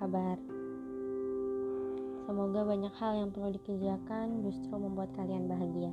[0.00, 0.40] kabar?
[2.24, 5.92] Semoga banyak hal yang perlu dikerjakan justru membuat kalian bahagia.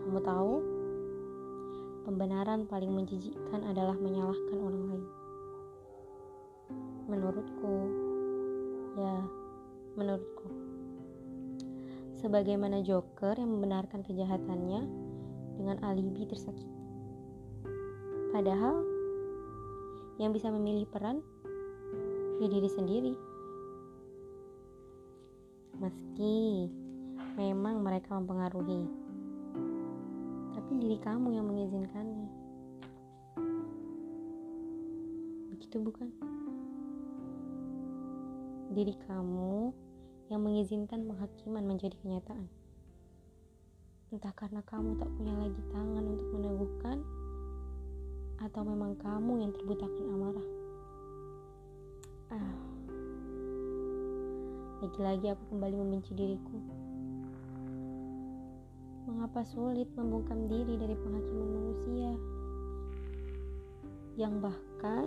[0.00, 0.54] Kamu tahu,
[2.08, 5.04] pembenaran paling menjijikkan adalah menyalahkan orang lain.
[7.12, 7.76] Menurutku,
[8.96, 9.16] ya,
[10.00, 10.48] menurutku,
[12.24, 14.80] sebagaimana Joker yang membenarkan kejahatannya
[15.60, 16.72] dengan alibi tersakiti.
[18.32, 18.80] Padahal
[20.16, 21.20] yang bisa memilih peran
[22.42, 23.14] ya diri sendiri.
[25.78, 26.70] Meski
[27.38, 28.86] memang mereka mempengaruhi,
[30.54, 32.28] tapi diri kamu yang mengizinkannya.
[35.54, 36.08] Begitu bukan?
[38.74, 39.70] Diri kamu
[40.30, 42.46] yang mengizinkan penghakiman menjadi kenyataan.
[44.14, 46.98] Entah karena kamu tak punya lagi tangan untuk meneguhkan
[48.42, 50.63] atau memang kamu yang terbutakan amarah?
[52.34, 52.54] Ah.
[54.82, 56.58] Lagi-lagi aku kembali membenci diriku.
[59.06, 62.10] Mengapa sulit membungkam diri dari penghakiman manusia?
[64.18, 65.06] Yang bahkan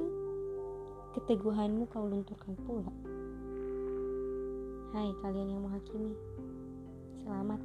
[1.20, 2.96] keteguhanmu kau lunturkan pula.
[4.96, 6.16] Hai kalian yang menghakimi.
[7.28, 7.60] Selamat.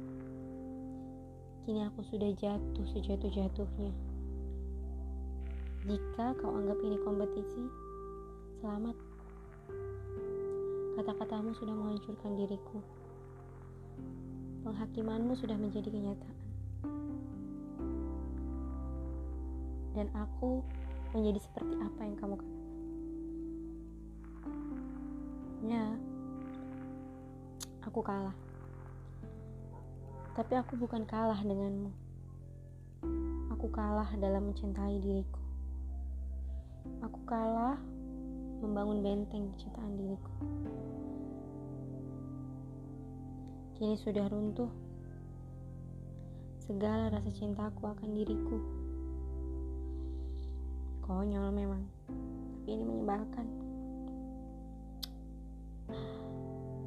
[1.63, 3.95] Kini aku sudah jatuh sejatuh-jatuhnya.
[5.87, 7.63] Jika kau anggap ini kompetisi,
[8.59, 9.12] selamat.
[10.93, 12.77] Kata-katamu sudah menghancurkan diriku.
[14.61, 16.37] Penghakimanmu sudah menjadi kenyataan.
[19.97, 20.61] Dan aku
[21.17, 22.61] menjadi seperti apa yang kamu katakan.
[25.63, 25.85] Ya,
[27.85, 28.37] aku kalah.
[30.33, 31.89] Tapi aku bukan kalah denganmu.
[33.53, 35.41] Aku kalah dalam mencintai diriku.
[37.05, 37.77] Aku kalah
[38.63, 40.31] membangun benteng ciptaan diriku.
[43.75, 44.71] Kini sudah runtuh
[46.63, 48.57] segala rasa cintaku akan diriku.
[51.03, 53.47] Konyol memang, tapi ini menyebalkan.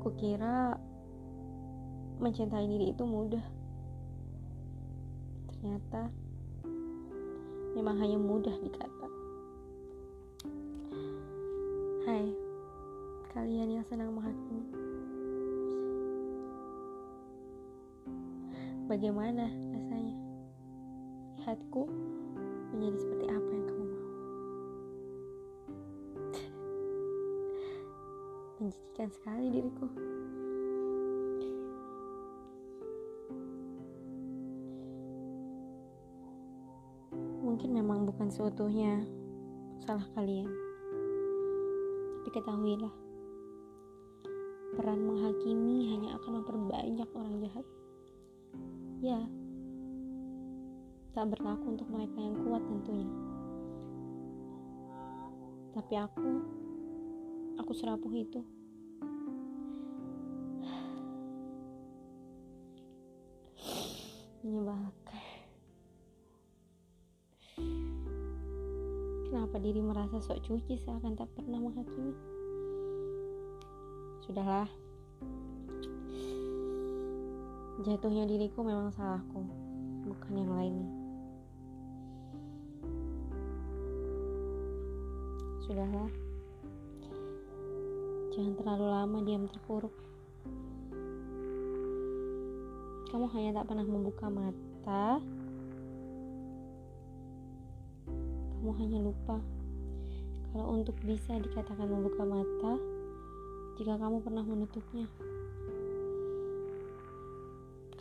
[0.01, 0.81] Kukira
[2.17, 3.45] mencintai diri itu mudah.
[5.53, 6.09] Ternyata
[7.77, 9.16] memang hanya mudah dikata.
[12.07, 12.31] Hai,
[13.35, 14.63] kalian yang senang menghakimi.
[18.87, 20.15] Bagaimana rasanya?
[21.35, 21.91] Lihatku
[22.71, 24.07] menjadi seperti apa yang kamu mau.
[28.63, 29.91] Menjijikan sekali diriku.
[37.43, 39.03] Mungkin memang bukan seutuhnya
[39.83, 40.66] salah kalian.
[42.27, 42.91] Tapi ketahuilah,
[44.75, 47.63] peran menghakimi hanya akan memperbanyak orang jahat.
[48.99, 49.23] Ya,
[51.15, 53.07] tak berlaku untuk mereka yang kuat tentunya.
[55.71, 56.43] Tapi aku,
[57.63, 58.43] aku serapuh itu.
[64.43, 65.16] Menyebalkan.
[69.57, 72.13] Kenapa diri merasa sok cuci seakan tak pernah menghakimi?
[74.21, 74.69] Sudahlah.
[77.81, 79.49] Jatuhnya diriku memang salahku,
[80.05, 80.89] bukan yang lainnya.
[85.65, 86.13] Sudahlah.
[88.37, 89.97] Jangan terlalu lama diam terpuruk.
[93.09, 95.17] Kamu hanya tak pernah membuka mata
[98.67, 99.39] kamu hanya lupa
[100.51, 102.75] kalau untuk bisa dikatakan membuka mata
[103.79, 105.07] jika kamu pernah menutupnya.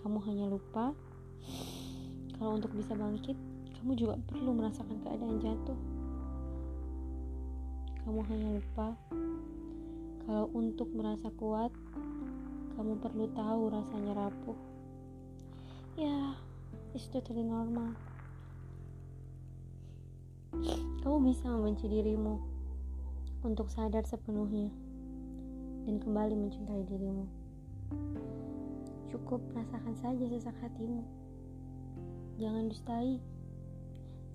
[0.02, 0.98] Kamu hanya lupa
[2.42, 3.38] kalau untuk bisa bangkit,
[3.78, 5.80] kamu juga perlu merasakan keadaan jatuh.
[8.02, 8.98] Kamu hanya lupa
[10.26, 11.70] kalau untuk merasa kuat,
[12.74, 14.58] kamu perlu tahu rasanya rapuh.
[15.94, 16.34] Ya,
[16.98, 17.94] it's totally normal.
[21.06, 22.40] Kamu bisa membenci dirimu
[23.44, 24.72] untuk sadar sepenuhnya
[25.84, 27.28] dan kembali mencintai dirimu.
[29.14, 31.04] Cukup rasakan saja sesak hatimu.
[32.42, 33.20] Jangan dustai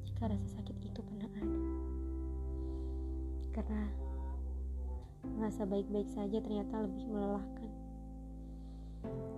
[0.04, 1.60] jika rasa sakit itu pernah ada.
[3.50, 3.82] Karena
[5.40, 7.70] merasa baik-baik saja ternyata lebih melelahkan.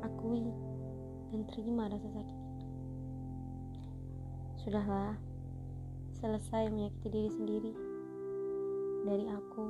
[0.02, 0.44] Akui
[1.32, 2.67] dan terima rasa sakit itu.
[4.61, 5.17] Sudahlah,
[6.22, 7.72] selesai menyakiti diri sendiri.
[9.02, 9.66] Dari aku,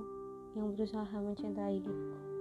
[0.52, 2.31] yang berusaha mencintai diriku.